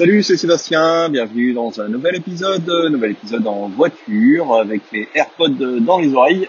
Salut, 0.00 0.22
c'est 0.22 0.38
Sébastien, 0.38 1.10
bienvenue 1.10 1.52
dans 1.52 1.78
un 1.78 1.88
nouvel 1.88 2.16
épisode, 2.16 2.66
nouvel 2.90 3.10
épisode 3.10 3.46
en 3.46 3.68
voiture 3.68 4.54
avec 4.54 4.80
les 4.92 5.06
AirPods 5.14 5.78
dans 5.82 5.98
les 5.98 6.14
oreilles. 6.14 6.48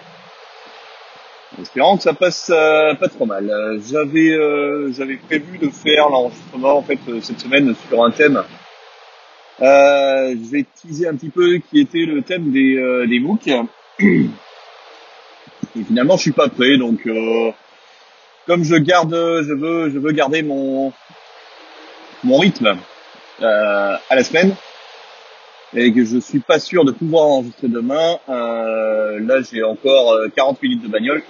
espérant 1.62 1.98
que 1.98 2.04
ça 2.04 2.14
passe 2.14 2.50
euh, 2.50 2.96
pas 2.96 3.10
trop 3.10 3.26
mal. 3.26 3.52
J'avais 3.92 4.32
euh, 4.32 4.94
j'avais 4.94 5.18
prévu 5.18 5.58
de 5.58 5.68
faire 5.70 6.08
l'enregistrement 6.08 6.78
en 6.78 6.82
fait 6.82 6.98
euh, 7.10 7.20
cette 7.20 7.42
semaine 7.42 7.76
sur 7.90 8.02
un 8.06 8.12
thème. 8.12 8.42
je 9.60 10.50
vais 10.50 10.66
teaser 10.74 11.10
un 11.10 11.16
petit 11.18 11.30
peu 11.30 11.58
qui 11.58 11.82
était 11.82 12.06
le 12.06 12.22
thème 12.22 12.54
des 12.54 13.06
des 13.10 13.20
MOOC. 13.20 13.50
Et 14.00 14.30
finalement, 15.86 16.16
je 16.16 16.22
suis 16.22 16.32
pas 16.32 16.48
prêt, 16.48 16.78
donc 16.78 17.06
comme 18.48 18.64
je 18.64 18.76
garde, 18.76 19.14
je 19.14 19.54
veux 19.54 19.90
je 19.90 20.00
veux 20.00 20.14
garder 20.14 20.42
mon 20.42 20.94
mon 22.24 22.38
rythme 22.38 22.78
euh, 23.42 23.98
à 24.10 24.16
la 24.16 24.24
semaine 24.24 24.56
et 25.74 25.92
que 25.94 26.04
je 26.04 26.20
suis 26.20 26.42
pas 26.42 26.60
sûr 26.60 26.86
de 26.86 26.92
pouvoir 26.92 27.26
enregistrer 27.26 27.70
demain. 27.70 28.20
Euh, 28.30 29.20
là, 29.20 29.42
j'ai 29.42 29.64
encore 29.64 30.18
40 30.36 30.58
euh, 30.58 30.60
minutes 30.62 30.84
de 30.84 30.88
bagnole. 30.88 31.24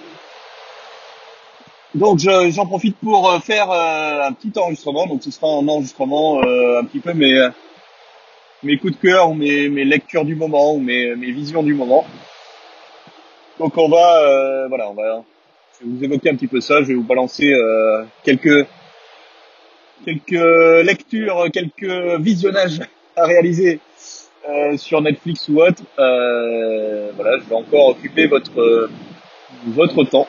Donc 1.94 2.18
j'en 2.18 2.66
profite 2.66 2.96
pour 2.96 3.30
faire 3.44 3.70
un 3.70 4.32
petit 4.32 4.52
enregistrement. 4.58 5.06
Donc 5.06 5.22
ce 5.22 5.30
sera 5.30 5.48
un 5.48 5.68
enregistrement 5.68 6.40
un 6.40 6.84
petit 6.84 7.00
peu 7.00 7.12
mes 7.12 7.48
mes 8.62 8.78
coups 8.78 8.94
de 8.94 9.08
cœur 9.08 9.34
mes, 9.34 9.68
mes 9.68 9.84
lectures 9.84 10.24
du 10.24 10.34
moment 10.34 10.78
mes, 10.78 11.14
mes 11.16 11.30
visions 11.32 11.62
du 11.62 11.74
moment. 11.74 12.06
Donc 13.58 13.76
on 13.76 13.90
va 13.90 14.68
voilà, 14.68 14.88
on 14.88 14.94
va 14.94 15.22
je 15.78 15.86
vais 15.86 15.92
vous 15.92 16.04
évoquer 16.04 16.30
un 16.30 16.34
petit 16.34 16.46
peu 16.46 16.62
ça. 16.62 16.80
Je 16.80 16.88
vais 16.88 16.94
vous 16.94 17.02
balancer 17.02 17.54
quelques 18.24 18.66
quelques 20.04 20.84
lectures, 20.84 21.46
quelques 21.52 22.20
visionnages 22.20 22.80
à 23.16 23.24
réaliser 23.24 23.80
euh, 24.48 24.76
sur 24.76 25.00
Netflix 25.00 25.48
ou 25.48 25.60
autre. 25.62 25.82
Euh, 25.98 27.10
voilà, 27.14 27.38
je 27.38 27.48
vais 27.48 27.54
encore 27.54 27.88
occuper 27.88 28.26
votre 28.26 28.88
votre 29.66 30.02
temps 30.04 30.26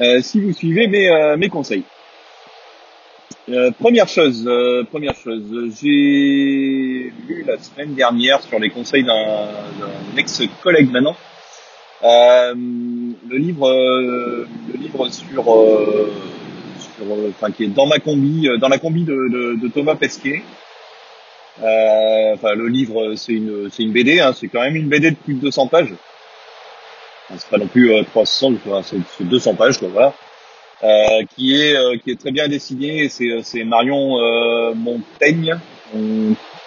euh, 0.00 0.20
si 0.22 0.40
vous 0.40 0.52
suivez 0.52 0.86
mes 0.86 1.36
mes 1.36 1.48
conseils. 1.48 1.84
première 3.78 4.08
chose, 4.08 4.48
première 4.90 5.16
chose, 5.16 5.44
j'ai 5.80 7.12
lu 7.28 7.44
la 7.46 7.58
semaine 7.58 7.94
dernière 7.94 8.40
sur 8.40 8.58
les 8.58 8.70
conseils 8.70 9.04
d'un 9.04 9.48
ex-collègue 10.16 10.90
maintenant 10.90 11.16
le 12.02 13.36
livre 13.36 13.70
le 13.70 14.78
livre 14.78 15.08
sur 15.08 15.54
euh, 15.54 16.12
enfin 17.28 17.50
qui 17.50 17.64
est 17.64 17.68
dans 17.68 17.86
ma 17.86 17.98
combi, 17.98 18.48
euh, 18.48 18.58
dans 18.58 18.68
la 18.68 18.78
combi 18.78 19.04
de, 19.04 19.14
de, 19.14 19.56
de 19.60 19.68
Thomas 19.68 19.96
Pesquet. 19.96 20.42
Euh, 21.62 22.34
enfin, 22.34 22.54
le 22.54 22.68
livre, 22.68 23.14
c'est 23.14 23.32
une, 23.32 23.70
c'est 23.70 23.82
une 23.82 23.92
BD, 23.92 24.20
hein, 24.20 24.32
c'est 24.34 24.48
quand 24.48 24.62
même 24.62 24.76
une 24.76 24.88
BD 24.88 25.10
de 25.10 25.16
plus 25.16 25.34
de 25.34 25.40
200 25.40 25.66
pages. 25.68 25.94
Enfin, 27.28 27.38
c'est 27.38 27.50
pas 27.50 27.58
non 27.58 27.66
plus 27.66 27.92
300, 28.06 28.54
c'est, 28.84 28.96
c'est 29.18 29.24
200 29.24 29.54
pages, 29.54 29.78
quoi, 29.78 29.88
voilà. 29.88 30.14
Euh, 30.84 31.22
qui 31.36 31.54
est 31.54 31.76
qui 32.00 32.10
est 32.10 32.20
très 32.20 32.32
bien 32.32 32.48
dessiné. 32.48 33.08
C'est 33.08 33.42
c'est 33.42 33.62
Marion 33.62 34.18
euh, 34.18 34.74
Montaigne. 34.74 35.56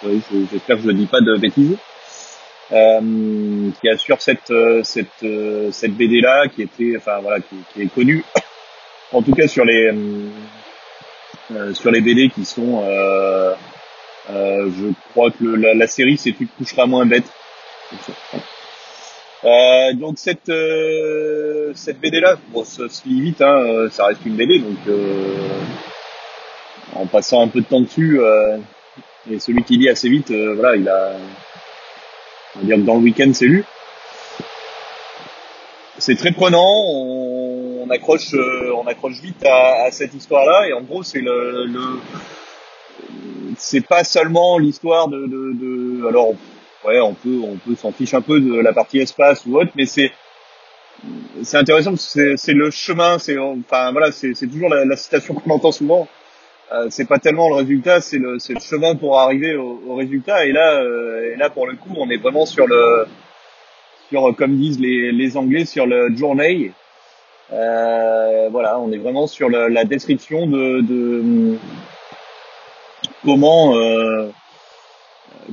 J'espère 0.02 0.76
que 0.76 0.82
je 0.82 0.88
ne 0.88 0.92
dis 0.92 1.06
pas 1.06 1.20
de 1.20 1.36
bêtises. 1.36 1.76
Euh, 2.72 3.70
qui 3.80 3.88
assure 3.88 4.20
cette 4.20 4.52
cette 4.82 5.26
cette 5.70 5.92
BD 5.92 6.20
là, 6.20 6.48
qui 6.48 6.62
était 6.62 6.94
enfin 6.96 7.18
voilà, 7.20 7.40
qui 7.40 7.82
est 7.82 7.94
connue 7.94 8.24
en 9.12 9.22
tout 9.22 9.34
cas 9.34 9.48
sur 9.48 9.64
les 9.64 9.86
euh, 9.86 10.28
euh, 11.52 11.74
sur 11.74 11.90
les 11.90 12.00
BD 12.00 12.28
qui 12.28 12.44
sont 12.44 12.82
euh, 12.84 13.54
je 14.28 14.92
crois 15.10 15.30
que 15.30 15.44
la, 15.44 15.86
série 15.86 16.18
c'est 16.18 16.32
tu 16.32 16.46
coucheras 16.46 16.86
moins 16.86 17.06
bête. 17.06 17.26
Euh, 19.44 19.92
donc 19.94 20.18
cette 20.18 20.50
cette 21.74 22.00
BD 22.00 22.20
là 22.20 22.36
bon 22.48 22.64
ça 22.64 22.88
se 22.88 23.06
lit 23.06 23.20
vite 23.20 23.42
hein, 23.42 23.86
ça 23.90 24.06
reste 24.06 24.24
une 24.24 24.34
BD 24.34 24.58
donc 24.58 24.78
en 26.94 27.06
passant 27.06 27.42
un 27.42 27.48
peu 27.48 27.60
de 27.60 27.66
temps 27.66 27.80
dessus 27.80 28.20
et 29.30 29.38
celui 29.38 29.62
qui 29.62 29.76
lit 29.76 29.88
assez 29.88 30.08
vite 30.08 30.32
voilà 30.32 30.74
il 30.74 30.88
a 30.88 31.12
on 32.56 32.60
va 32.60 32.64
dire 32.64 32.76
que 32.76 32.82
dans 32.82 32.96
le 32.96 33.02
week-end 33.02 33.30
c'est 33.34 33.46
lu. 33.46 33.64
C'est 35.98 36.16
très 36.16 36.32
prenant 36.32 36.66
on, 36.66 37.35
on 37.86 37.90
accroche, 37.90 38.34
euh, 38.34 38.72
on 38.74 38.86
accroche 38.86 39.20
vite 39.20 39.44
à, 39.44 39.84
à 39.86 39.90
cette 39.90 40.14
histoire-là. 40.14 40.68
Et 40.68 40.72
en 40.72 40.82
gros, 40.82 41.02
c'est 41.02 41.20
le, 41.20 41.64
le 41.66 42.00
c'est 43.56 43.86
pas 43.86 44.04
seulement 44.04 44.58
l'histoire 44.58 45.08
de, 45.08 45.26
de, 45.26 45.52
de, 45.54 46.06
alors 46.06 46.34
ouais, 46.84 47.00
on 47.00 47.14
peut, 47.14 47.40
on 47.42 47.56
peut 47.56 47.74
s'en 47.74 47.92
fiche 47.92 48.14
un 48.14 48.20
peu 48.20 48.40
de 48.40 48.54
la 48.60 48.72
partie 48.72 48.98
espace 48.98 49.44
ou 49.46 49.58
autre, 49.58 49.70
mais 49.76 49.86
c'est 49.86 50.10
c'est 51.42 51.58
intéressant 51.58 51.90
parce 51.90 52.14
que 52.14 52.36
c'est 52.36 52.54
le 52.54 52.70
chemin, 52.70 53.18
c'est 53.18 53.36
enfin 53.38 53.92
voilà, 53.92 54.12
c'est 54.12 54.32
toujours 54.34 54.70
la, 54.70 54.84
la, 54.84 54.96
citation 54.96 55.34
qu'on 55.34 55.50
entend 55.50 55.72
souvent. 55.72 56.08
Euh, 56.72 56.88
c'est 56.90 57.04
pas 57.04 57.18
tellement 57.18 57.48
le 57.48 57.56
résultat, 57.56 58.00
c'est 58.00 58.18
le, 58.18 58.38
le 58.48 58.60
chemin 58.60 58.96
pour 58.96 59.20
arriver 59.20 59.54
au, 59.54 59.80
au 59.86 59.94
résultat. 59.94 60.46
Et 60.46 60.52
là, 60.52 60.80
euh, 60.80 61.32
et 61.34 61.36
là 61.36 61.48
pour 61.50 61.66
le 61.66 61.76
coup, 61.76 61.94
on 61.96 62.08
est 62.10 62.16
vraiment 62.16 62.46
sur 62.46 62.66
le 62.66 63.06
sur 64.08 64.34
comme 64.36 64.56
disent 64.56 64.80
les, 64.80 65.12
les 65.12 65.36
Anglais 65.36 65.64
sur 65.64 65.86
le 65.86 66.14
journey, 66.16 66.72
euh, 67.52 68.48
voilà, 68.50 68.78
on 68.78 68.90
est 68.90 68.98
vraiment 68.98 69.26
sur 69.26 69.48
la, 69.48 69.68
la 69.68 69.84
description 69.84 70.46
de, 70.46 70.80
de 70.80 71.56
comment 73.24 73.76
euh, 73.76 74.30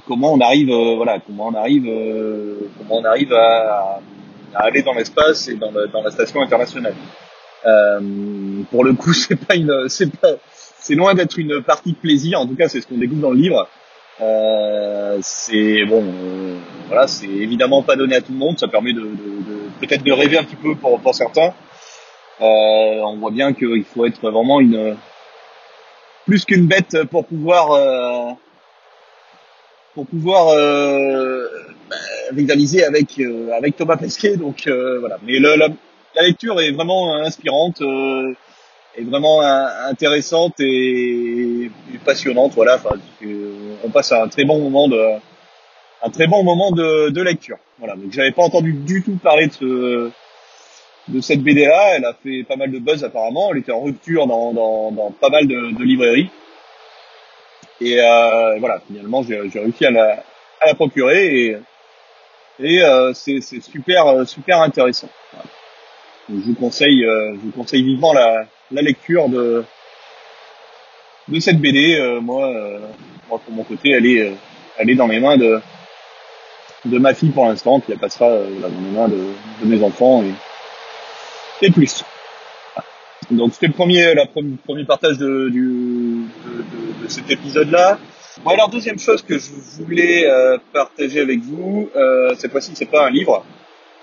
comment 0.08 0.34
on 0.34 0.40
arrive 0.40 0.70
euh, 0.70 0.96
voilà 0.96 1.20
comment 1.20 1.48
on 1.48 1.54
arrive 1.54 1.86
euh, 1.88 2.70
comment 2.78 3.00
on 3.00 3.06
arrive 3.06 3.34
à, 3.34 4.00
à 4.56 4.64
aller 4.64 4.82
dans 4.82 4.94
l'espace 4.94 5.48
et 5.48 5.56
dans, 5.56 5.72
dans, 5.72 6.04
la 6.04 6.12
station 6.12 6.42
internationale. 6.42 6.96
Pour 8.72 8.84
le 8.84 8.94
coup, 8.94 9.14
c'est 9.14 9.36
pas 9.36 9.56
une 9.56 9.88
c'est 9.88 10.12
pas 10.12 10.36
c'est 10.80 10.96
loin 10.96 11.14
d'être 11.14 11.38
une 11.38 11.62
partie 11.62 11.94
de 11.94 11.98
plaisir. 11.98 12.40
En 12.40 12.48
tout 12.48 12.56
cas, 12.56 12.68
c'est 12.68 12.82
ce 12.82 12.88
qu'on 12.88 12.98
découvre 12.98 13.22
dans 13.22 13.32
le 13.32 13.38
livre. 13.38 13.68
C'est 15.22 15.86
bon, 15.86 16.04
voilà, 16.88 17.08
c'est 17.08 17.28
évidemment 17.28 17.82
pas 17.84 17.96
donné 17.96 18.16
à 18.16 18.22
tout 18.22 18.34
le 18.34 18.38
monde. 18.38 18.60
Ça 18.60 18.68
permet 18.68 18.94
de, 18.94 19.00
de, 19.00 19.06
de 19.06 19.58
peut-être 19.80 20.04
de 20.04 20.12
rêver 20.12 20.38
un 20.38 20.44
petit 20.44 20.58
peu 20.58 20.76
pour, 20.76 21.00
pour 21.00 21.16
certains. 21.16 21.54
Euh, 22.42 22.46
on 22.46 23.18
voit 23.18 23.32
bien 23.32 23.54
qu'il 23.54 23.84
faut 23.84 24.06
être 24.06 24.30
vraiment 24.30 24.60
une 24.60 24.98
plus 26.26 26.46
qu'une 26.46 26.68
bête 26.68 27.04
pour 27.12 27.26
pouvoir 27.26 27.72
euh, 27.72 28.32
pour 29.94 30.08
pouvoir 30.08 30.50
euh, 30.50 31.48
bah, 31.90 31.96
rivaliser 32.36 32.84
avec 32.84 33.20
euh, 33.20 33.52
avec 33.52 33.76
Thomas 33.76 33.98
Pesquet. 33.98 34.38
Donc 34.38 34.68
euh, 34.68 35.00
voilà. 35.00 35.18
Mais 35.24 35.40
le, 35.40 35.56
la, 35.56 35.68
la, 36.16 36.24
lecture 36.24 36.60
est 36.62 36.72
vraiment 36.72 37.16
inspirante, 37.18 37.82
euh, 37.82 38.34
est 38.98 39.04
vraiment 39.04 39.42
intéressante 39.42 40.60
et, 40.60 41.70
passionnante. 42.06 42.54
Voilà. 42.56 42.82
On 43.84 43.90
passe 43.90 44.12
à 44.12 44.24
un 44.24 44.28
très 44.28 44.46
bon 44.46 44.60
moment 44.60 44.88
de 44.88 45.00
un 46.06 46.10
très 46.10 46.28
bon 46.28 46.44
moment 46.44 46.72
de, 46.72 47.10
de 47.10 47.22
lecture. 47.22 47.58
Voilà. 47.80 47.96
Donc 47.96 48.12
j'avais 48.12 48.32
pas 48.32 48.44
entendu 48.44 48.74
du 48.74 49.04
tout 49.04 49.18
parler 49.22 49.48
de 49.48 49.54
ce 49.54 50.12
de 51.08 51.22
cette 51.22 51.42
BD 51.42 51.66
là. 51.66 51.96
Elle 51.96 52.06
a 52.06 52.14
fait 52.14 52.44
pas 52.44 52.56
mal 52.56 52.72
de 52.72 52.80
buzz 52.80 53.04
apparemment. 53.04 53.52
Elle 53.52 53.60
était 53.60 53.72
en 53.72 53.82
rupture 53.82 54.28
dans, 54.28 54.54
dans, 54.54 54.92
dans 54.92 55.12
pas 55.12 55.30
mal 55.30 55.48
de, 55.48 55.78
de 55.78 55.84
librairies. 55.84 56.30
Et 57.82 58.00
euh, 58.00 58.58
voilà, 58.60 58.80
finalement, 58.88 59.24
j'ai 59.24 59.40
réussi 59.60 59.86
à 59.86 59.92
la, 59.92 60.24
à 60.62 60.68
la 60.68 60.76
procurer 60.76 61.46
et, 61.46 61.58
et 62.60 62.84
euh, 62.84 63.14
c'est 63.14 63.42
super 63.42 64.28
super 64.28 64.62
intéressant. 64.62 65.10
je 66.30 66.36
vous 66.36 66.54
conseille, 66.54 67.04
euh, 67.04 67.34
je 67.36 67.40
vous 67.40 67.52
conseille 67.52 67.84
vivement 67.84 68.14
la, 68.14 68.46
la 68.72 68.82
lecture 68.82 69.28
de 69.30 69.64
de 71.28 71.40
cette 71.40 71.60
BD. 71.60 71.96
Euh, 72.00 72.22
moi, 72.22 72.48
euh, 72.48 72.80
moi, 73.30 73.40
pour 73.44 73.54
mon 73.54 73.64
côté, 73.64 73.92
elle 73.92 74.06
est 74.06 74.32
elle 74.78 74.90
est 74.90 74.96
dans 74.96 75.08
les 75.08 75.20
mains 75.20 75.38
de 75.38 75.60
de 76.86 77.00
ma 77.00 77.14
fille 77.14 77.32
pour 77.32 77.46
l'instant, 77.46 77.80
puis 77.80 77.94
elle 77.94 78.00
passera 78.00 78.30
dans 78.30 78.68
les 78.68 78.92
mains 78.98 79.08
de, 79.08 79.34
de 79.62 79.66
mes 79.66 79.82
enfants 79.84 80.22
et 80.24 80.34
plus. 81.72 82.04
Donc 83.32 83.54
c'était 83.54 83.68
le 83.68 83.74
premier, 83.74 84.14
la 84.14 84.26
premier, 84.26 84.86
partage 84.86 85.18
de, 85.18 85.52
cet 87.08 87.30
épisode-là. 87.32 87.98
Bon 88.44 88.52
alors 88.52 88.70
deuxième 88.70 89.00
chose 89.00 89.22
que 89.22 89.38
je 89.38 89.84
voulais 89.84 90.26
euh, 90.26 90.58
partager 90.74 91.20
avec 91.20 91.40
vous, 91.40 91.90
euh, 91.96 92.34
cette 92.36 92.52
fois-ci 92.52 92.72
c'est 92.74 92.90
pas 92.90 93.06
un 93.08 93.12
livre, 93.12 93.46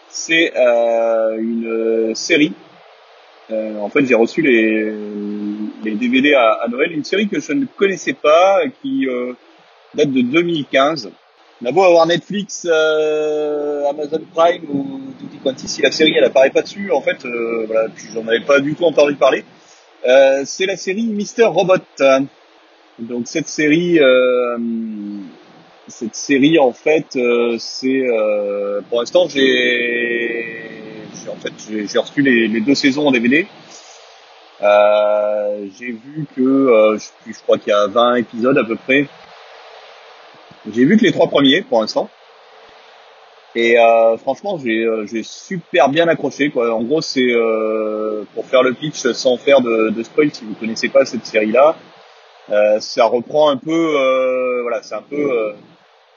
c'est 0.08 0.52
euh, 0.56 1.36
une 1.38 2.14
série. 2.14 2.52
En 3.50 3.88
fait 3.88 4.06
j'ai 4.06 4.14
reçu 4.14 4.42
les, 4.42 4.92
DVD 5.96 6.34
à, 6.34 6.52
à, 6.62 6.68
Noël, 6.68 6.92
une 6.92 7.02
série 7.02 7.28
que 7.28 7.40
je 7.40 7.52
ne 7.52 7.66
connaissais 7.66 8.12
pas, 8.12 8.60
qui 8.80 9.06
date 9.94 10.12
de 10.12 10.20
2015. 10.20 11.10
On 11.62 11.66
a 11.66 11.72
beau 11.72 11.82
avoir 11.82 12.06
Netflix, 12.06 12.64
Amazon 12.64 14.22
Prime 14.32 14.62
ou 14.72 15.00
quand 15.42 15.58
si 15.58 15.82
la 15.82 15.90
série 15.90 16.14
elle 16.16 16.25
apparaît 16.25 16.50
pas 16.50 16.62
dessus, 16.62 16.90
en 16.90 17.00
fait, 17.00 17.25
euh, 17.25 17.64
voilà, 17.66 17.88
j'en 18.14 18.26
avais 18.26 18.40
pas 18.40 18.60
du 18.60 18.75
tout 18.75 18.84
entendu 18.84 19.14
parler. 19.14 19.44
Euh, 20.06 20.42
c'est 20.44 20.66
la 20.66 20.76
série 20.76 21.04
Mister 21.04 21.44
Robot. 21.44 21.75
Donc 22.98 23.26
cette 23.26 23.48
série, 23.48 23.98
euh, 23.98 24.58
cette 25.88 26.14
série 26.14 26.58
en 26.58 26.72
fait, 26.72 27.16
euh, 27.16 27.56
c'est 27.58 28.02
euh, 28.06 28.81
pour 28.88 29.00
l'instant 29.00 29.26
j'ai, 29.28 30.70
en 31.31 31.37
fait 31.37 31.52
j'ai 31.69 31.98
reçu 31.98 32.20
les, 32.20 32.46
les, 32.48 32.60
deux 32.60 32.75
saisons 32.75 33.08
en 33.08 33.10
DVD. 33.10 33.46
Euh, 34.62 35.66
j'ai 35.78 35.93
vu 35.93 36.26
que 36.36 36.96
je, 36.98 37.32
je 37.32 37.38
crois 37.40 37.56
qu'il 37.56 37.70
y 37.70 37.75
a 37.75 37.86
20 37.86 38.16
épisodes 38.16 38.58
à 38.58 38.64
peu 38.64 38.76
près. 38.76 39.06
J'ai 40.70 40.84
vu 40.84 40.98
que 40.98 41.04
les 41.04 41.12
trois 41.12 41.28
premiers 41.28 41.62
pour 41.62 41.81
l'instant. 41.81 42.10
Et 43.56 43.79
euh, 43.79 44.17
franchement, 44.17 44.58
j'ai 44.58 44.85
euh, 44.85 45.06
super 45.23 45.88
bien 45.88 46.06
accroché. 46.06 46.50
Quoi. 46.50 46.73
En 46.73 46.82
gros, 46.82 47.00
c'est 47.00 47.32
euh, 47.32 48.23
pour 48.35 48.47
faire 48.47 48.62
le 48.62 48.75
pitch 48.75 49.11
sans 49.12 49.37
faire 49.37 49.61
de, 49.61 49.91
de 49.91 50.02
spoil. 50.05 50.31
Si 50.32 50.44
vous 50.44 50.55
connaissez 50.55 50.88
pas 50.88 51.05
cette 51.05 51.26
série-là, 51.26 51.76
euh, 52.50 52.79
ça 52.79 53.06
reprend 53.06 53.50
un 53.50 53.56
peu, 53.56 53.73
euh, 53.73 54.62
voilà, 54.62 54.82
c'est 54.82 54.94
un 54.94 55.02
peu, 55.02 55.52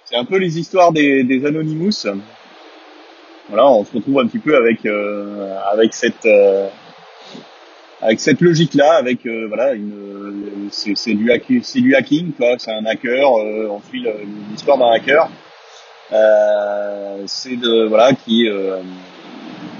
c'est 0.05 0.15
un 0.15 0.25
peu 0.25 0.37
les 0.37 0.59
histoires 0.59 0.91
des, 0.91 1.23
des 1.23 1.45
Anonymous. 1.45 2.05
Voilà, 3.49 3.67
on 3.67 3.83
se 3.83 3.93
retrouve 3.93 4.19
un 4.19 4.27
petit 4.27 4.39
peu 4.39 4.55
avec 4.55 4.85
avec 4.85 5.93
cette 5.93 6.27
avec 8.01 8.19
cette 8.19 8.41
logique-là, 8.41 8.93
avec 8.93 9.25
voilà, 9.25 9.73
une, 9.73 10.69
c'est 10.71 11.13
du 11.13 11.25
du 11.81 11.95
hacking, 11.95 12.31
quoi. 12.33 12.55
C'est 12.57 12.71
un 12.71 12.85
hacker. 12.85 13.31
on 13.31 13.81
suit 13.89 14.05
l'histoire 14.51 14.77
d'un 14.77 14.91
hacker. 14.91 15.29
Euh, 16.11 17.23
c'est 17.27 17.55
de 17.55 17.85
voilà 17.85 18.13
qui 18.13 18.47
euh, 18.47 18.81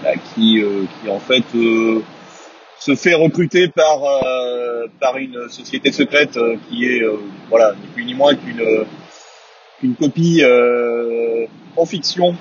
bah, 0.01 0.13
qui 0.33 0.61
euh, 0.61 0.85
qui 1.01 1.09
en 1.09 1.19
fait 1.19 1.43
se 2.79 2.95
fait 2.95 3.13
recruter 3.13 3.67
par 3.67 3.99
par 4.99 5.17
une 5.17 5.49
société 5.49 5.91
secrète 5.91 6.39
qui 6.69 6.85
est 6.85 7.01
voilà 7.49 7.73
ni 7.79 7.87
plus 7.87 8.05
ni 8.05 8.13
moins 8.13 8.35
qu'une 8.35 8.85
qu'une 9.79 9.95
copie 9.95 10.43
en 11.75 11.85
fiction 11.85 12.35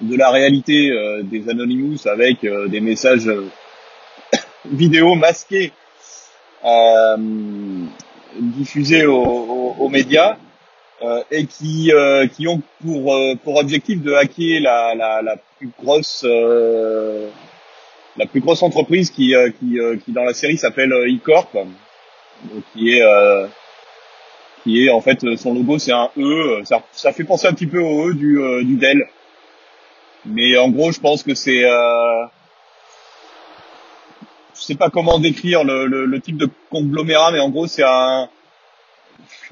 de 0.00 0.16
la 0.16 0.30
réalité 0.30 0.90
des 1.24 1.48
Anonymous 1.48 2.06
avec 2.06 2.46
des 2.68 2.80
messages 2.80 3.30
vidéo 4.70 5.14
masqués 5.14 5.72
diffusés 8.38 9.06
aux 9.06 9.88
médias 9.88 10.36
euh, 11.04 11.22
et 11.30 11.46
qui 11.46 11.90
euh, 11.92 12.26
qui 12.28 12.46
ont 12.46 12.62
pour 12.80 13.14
euh, 13.14 13.34
pour 13.42 13.56
objectif 13.56 14.02
de 14.02 14.12
hacker 14.12 14.60
la 14.60 14.94
la, 14.94 15.22
la 15.22 15.36
plus 15.58 15.70
grosse 15.82 16.24
la 18.16 18.26
plus 18.26 18.40
grosse 18.40 18.62
entreprise 18.62 19.10
qui 19.10 19.34
qui 19.58 19.78
qui 20.04 20.12
dans 20.12 20.24
la 20.24 20.34
série 20.34 20.58
s'appelle 20.58 20.92
e-corp 20.92 21.56
qui 22.72 22.90
est 22.90 23.02
qui 24.62 24.84
est 24.84 24.90
en 24.90 25.00
fait 25.00 25.24
son 25.36 25.54
logo 25.54 25.78
c'est 25.78 25.92
un 25.92 26.10
E 26.16 26.62
ça, 26.64 26.82
ça 26.92 27.12
fait 27.12 27.24
penser 27.24 27.48
un 27.48 27.52
petit 27.52 27.66
peu 27.66 27.80
au 27.80 28.10
E 28.10 28.14
du 28.14 28.38
du 28.64 28.76
Dell. 28.76 29.06
Mais 30.24 30.56
en 30.56 30.68
gros 30.68 30.92
je 30.92 31.00
pense 31.00 31.22
que 31.22 31.34
c'est 31.34 31.64
euh, 31.64 32.26
je 34.54 34.60
sais 34.60 34.76
pas 34.76 34.88
comment 34.88 35.18
décrire 35.18 35.64
le, 35.64 35.86
le, 35.86 36.04
le, 36.04 36.20
type 36.20 36.36
de 36.36 36.48
conglomérat 36.70 37.32
mais 37.32 37.40
en 37.40 37.50
gros 37.50 37.66
c'est 37.66 37.82
un 37.82 38.28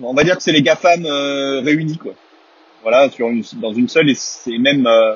on 0.02 0.14
va 0.14 0.24
dire 0.24 0.36
que 0.36 0.42
c'est 0.42 0.52
les 0.52 0.62
GAFAM 0.62 1.04
euh, 1.04 1.60
réunis 1.60 1.98
quoi. 1.98 2.12
Voilà, 2.82 3.10
sur 3.10 3.28
une, 3.28 3.44
dans 3.60 3.74
une 3.74 3.88
seule 3.88 4.08
et, 4.08 4.14
c'est 4.14 4.56
même 4.58 4.86
euh, 4.86 5.14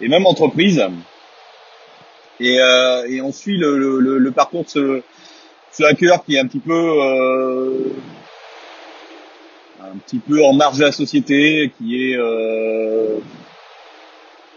même 0.00 0.26
entreprise. 0.26 0.82
Et, 2.40 2.58
euh, 2.58 3.22
on 3.22 3.32
suit 3.32 3.58
le, 3.58 4.00
le, 4.00 4.30
parcours 4.32 4.64
de 4.64 4.68
ce, 4.68 5.02
ce, 5.72 5.84
hacker 5.84 6.24
qui 6.24 6.36
est 6.36 6.38
un 6.38 6.46
petit 6.46 6.58
peu 6.58 6.72
euh, 6.72 7.92
un 9.82 9.98
petit 9.98 10.18
peu 10.18 10.42
en 10.42 10.54
marge 10.54 10.78
de 10.78 10.84
la 10.84 10.92
société, 10.92 11.72
qui 11.76 12.12
est 12.12 12.16
euh, 12.16 13.18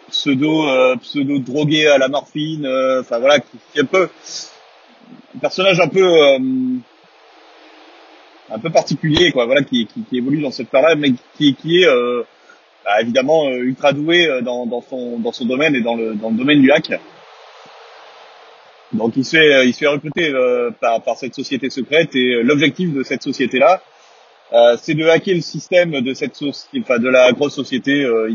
pseudo 0.09 0.65
pseudo 1.01 1.39
drogué 1.39 1.87
à 1.87 1.97
la 1.97 2.07
morphine, 2.07 2.65
enfin 3.01 3.19
voilà, 3.19 3.39
qui, 3.39 3.57
qui, 3.73 3.79
est 3.79 3.81
un 3.81 3.85
peu 3.85 4.09
un 5.35 5.39
personnage 5.39 5.79
un 5.79 5.89
peu 5.89 6.39
un 8.53 8.59
peu 8.59 8.69
particulier, 8.69 9.31
quoi, 9.31 9.45
voilà, 9.45 9.63
qui, 9.63 9.87
qui, 9.87 10.03
qui 10.03 10.17
évolue 10.17 10.41
dans 10.41 10.51
cette 10.51 10.69
part-là, 10.69 10.95
mais 10.95 11.11
qui, 11.37 11.55
qui 11.55 11.81
est 11.81 11.87
euh, 11.87 12.23
bah, 12.85 13.01
évidemment 13.01 13.47
euh, 13.47 13.57
ultra 13.57 13.93
doué 13.93 14.27
euh, 14.27 14.41
dans, 14.41 14.65
dans, 14.65 14.81
son 14.81 15.17
dans 15.19 15.31
son 15.31 15.45
domaine 15.45 15.75
et 15.75 15.81
dans 15.81 15.95
le 15.95 16.13
dans 16.15 16.29
le 16.29 16.35
domaine 16.35 16.61
du 16.61 16.71
hack. 16.71 16.91
Donc 18.91 19.13
il 19.17 19.25
se 19.25 19.37
fait 19.37 19.65
il 19.65 19.73
se 19.73 19.79
fait 19.79 19.87
recruter 19.87 20.31
par 20.79 21.01
par 21.01 21.17
cette 21.17 21.33
société 21.33 21.71
secrète 21.71 22.15
et 22.15 22.43
l'objectif 22.43 22.93
de 22.93 23.01
cette 23.01 23.23
société-là, 23.23 23.81
c'est 24.77 24.93
de 24.93 25.07
hacker 25.07 25.33
le 25.33 25.41
système 25.41 25.99
de 26.01 26.13
cette 26.13 26.37
enfin 26.77 26.99
de 26.99 27.09
la 27.09 27.31
grosse 27.31 27.55
société 27.55 28.03
euh, 28.03 28.29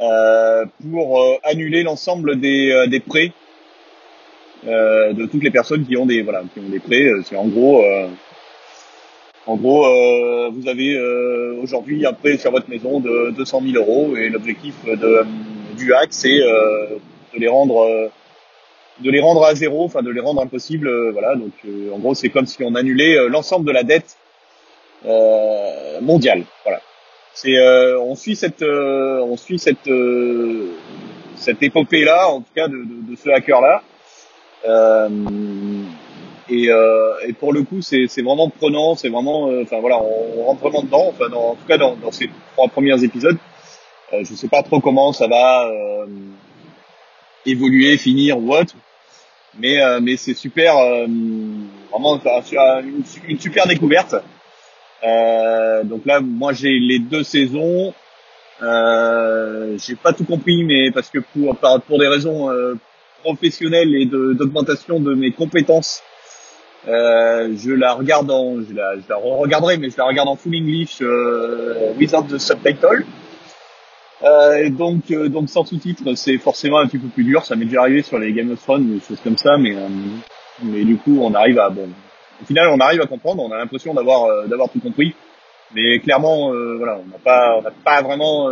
euh, 0.00 0.66
pour 0.90 1.40
annuler 1.42 1.84
l'ensemble 1.84 2.38
des 2.38 2.84
des 2.88 3.00
prêts 3.00 3.32
de 4.66 5.24
toutes 5.24 5.42
les 5.42 5.50
personnes 5.50 5.86
qui 5.86 5.96
ont 5.96 6.04
des 6.04 6.20
voilà 6.20 6.42
qui 6.52 6.60
ont 6.60 6.68
des 6.68 6.80
prêts. 6.80 7.10
C'est 7.24 7.36
en 7.36 7.46
gros 7.46 7.82
en 9.48 9.56
gros, 9.56 9.86
euh, 9.86 10.50
vous 10.52 10.68
avez 10.68 10.94
euh, 10.94 11.58
aujourd'hui 11.62 12.04
un 12.04 12.12
prêt 12.12 12.36
sur 12.36 12.50
votre 12.50 12.68
maison 12.68 13.00
de 13.00 13.30
200 13.30 13.62
000 13.72 13.82
euros 13.82 14.14
et 14.14 14.28
l'objectif 14.28 14.74
du 15.74 15.94
hack, 15.94 16.08
c'est 16.10 16.42
euh, 16.42 16.98
de 17.32 17.40
les 17.40 17.48
rendre 17.48 18.10
de 19.00 19.10
les 19.10 19.20
rendre 19.20 19.44
à 19.44 19.54
zéro, 19.54 19.84
enfin 19.86 20.02
de 20.02 20.10
les 20.10 20.20
rendre 20.20 20.42
impossibles. 20.42 20.90
voilà, 21.12 21.34
donc 21.34 21.52
en 21.94 21.98
gros, 21.98 22.14
c'est 22.14 22.28
comme 22.28 22.44
si 22.44 22.62
on 22.62 22.74
annulait 22.74 23.16
l'ensemble 23.28 23.66
de 23.66 23.72
la 23.72 23.84
dette 23.84 24.18
mondiale. 26.02 26.44
Voilà. 26.64 26.80
C'est 27.32 27.56
on 27.96 28.16
suit 28.16 28.36
cette 28.36 28.62
on 28.62 29.36
suit 29.38 29.58
cette 29.58 29.88
cette 31.36 31.62
épopée 31.62 32.04
là, 32.04 32.28
en 32.28 32.40
tout 32.40 32.52
cas 32.54 32.68
de, 32.68 32.76
de, 32.76 33.10
de 33.12 33.16
ce 33.16 33.30
hacker 33.30 33.62
là. 33.62 33.82
Et, 36.50 36.70
euh, 36.70 37.12
et 37.26 37.34
pour 37.34 37.52
le 37.52 37.62
coup, 37.62 37.82
c'est 37.82 38.06
vraiment 38.22 38.48
prenant, 38.48 38.94
c'est 38.94 39.10
vraiment, 39.10 39.50
euh, 39.50 39.62
enfin 39.64 39.80
voilà, 39.80 40.00
on, 40.00 40.44
rentre 40.44 40.60
vraiment 40.62 40.82
dedans. 40.82 41.08
Enfin, 41.08 41.28
dans, 41.28 41.50
en 41.50 41.54
tout 41.54 41.66
cas, 41.66 41.76
dans, 41.76 41.94
dans 41.96 42.10
ces 42.10 42.30
trois 42.54 42.68
premiers 42.68 43.02
épisodes, 43.04 43.36
euh, 44.12 44.24
je 44.24 44.34
sais 44.34 44.48
pas 44.48 44.62
trop 44.62 44.80
comment 44.80 45.12
ça 45.12 45.26
va 45.26 45.68
euh, 45.68 46.06
évoluer, 47.44 47.98
finir 47.98 48.38
ou 48.38 48.54
autre, 48.54 48.74
mais 49.58 49.82
euh, 49.82 50.00
mais 50.00 50.16
c'est 50.16 50.34
super, 50.34 50.74
vraiment 51.90 52.18
une, 52.82 53.04
une, 53.28 53.38
super 53.38 53.66
découverte. 53.66 54.14
donc 55.84 56.06
là, 56.06 56.20
moi 56.20 56.54
j'ai 56.54 56.78
les 56.78 56.98
deux 56.98 57.24
saisons. 57.24 57.92
j'ai 58.60 59.96
pas 59.96 60.14
tout 60.14 60.24
compris, 60.24 60.64
mais 60.64 60.90
parce 60.90 61.10
que 61.10 61.18
pour 61.18 61.54
pour 61.86 61.98
des 61.98 62.08
raisons 62.08 62.48
professionnelles 63.22 63.94
et 63.94 64.06
d'augmentation 64.06 65.00
de 65.00 65.12
mes 65.12 65.32
compétences 65.32 66.02
euh, 66.86 67.54
je 67.56 67.72
la 67.72 67.94
regarde 67.94 68.30
en, 68.30 68.56
je 68.62 68.72
la, 68.72 68.94
la 69.08 69.16
regarderai, 69.16 69.78
mais 69.78 69.90
je 69.90 69.96
la 69.98 70.04
regarde 70.04 70.28
en 70.28 70.36
full 70.36 70.54
English 70.54 70.98
euh, 71.02 71.92
without 71.98 72.22
the 72.28 72.38
subtitle. 72.38 73.04
Euh, 74.22 74.68
donc, 74.70 75.10
euh, 75.10 75.28
donc 75.28 75.48
sans 75.48 75.64
sous-titres, 75.64 76.14
c'est 76.14 76.38
forcément 76.38 76.78
un 76.78 76.86
petit 76.86 76.98
peu 76.98 77.08
plus 77.08 77.24
dur. 77.24 77.44
Ça 77.44 77.56
m'est 77.56 77.66
déjà 77.66 77.82
arrivé 77.82 78.02
sur 78.02 78.18
les 78.18 78.32
Game 78.32 78.50
of 78.50 78.60
Thrones, 78.62 78.94
des 78.94 79.00
choses 79.00 79.20
comme 79.22 79.36
ça, 79.36 79.56
mais 79.58 79.74
euh, 79.74 79.88
mais 80.62 80.84
du 80.84 80.96
coup, 80.96 81.18
on 81.20 81.34
arrive 81.34 81.58
à 81.58 81.68
bon. 81.68 81.88
Au 82.42 82.44
final, 82.44 82.68
on 82.68 82.78
arrive 82.78 83.00
à 83.00 83.06
comprendre. 83.06 83.42
On 83.42 83.52
a 83.52 83.58
l'impression 83.58 83.94
d'avoir 83.94 84.46
d'avoir 84.48 84.70
tout 84.70 84.80
compris, 84.80 85.14
mais 85.74 85.98
clairement, 86.00 86.52
voilà, 86.76 86.98
on 86.98 87.06
n'a 87.06 87.18
pas 87.22 87.56
on 87.58 87.62
n'a 87.62 87.70
pas 87.70 88.02
vraiment 88.02 88.48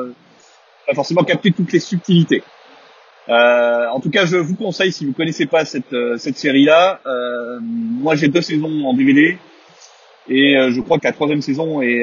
pas 0.86 0.94
forcément 0.94 1.24
capté 1.24 1.50
toutes 1.50 1.72
les 1.72 1.80
subtilités. 1.80 2.42
Euh, 3.28 3.88
en 3.88 4.00
tout 4.00 4.10
cas, 4.10 4.24
je 4.24 4.36
vous 4.36 4.54
conseille 4.54 4.92
si 4.92 5.04
vous 5.04 5.12
connaissez 5.12 5.46
pas 5.46 5.64
cette 5.64 5.92
euh, 5.92 6.16
cette 6.16 6.38
série-là. 6.38 7.00
Euh, 7.06 7.58
moi, 7.60 8.14
j'ai 8.14 8.28
deux 8.28 8.42
saisons 8.42 8.84
en 8.84 8.94
DVD 8.94 9.36
et 10.28 10.56
euh, 10.56 10.70
je 10.70 10.80
crois 10.80 10.98
que 10.98 11.04
la 11.04 11.12
troisième 11.12 11.42
saison 11.42 11.82
est, 11.82 12.02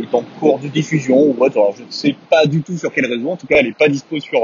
est 0.00 0.14
en 0.14 0.22
cours 0.40 0.58
de 0.60 0.68
diffusion 0.68 1.18
ou 1.18 1.44
Alors, 1.44 1.74
je 1.76 1.82
ne 1.82 1.90
sais 1.90 2.14
pas 2.30 2.46
du 2.46 2.62
tout 2.62 2.76
sur 2.78 2.92
quelle 2.92 3.06
raison. 3.06 3.32
En 3.32 3.36
tout 3.36 3.46
cas, 3.46 3.56
elle 3.58 3.66
n'est 3.66 3.72
pas 3.72 3.88
dispo 3.88 4.18
sur, 4.18 4.40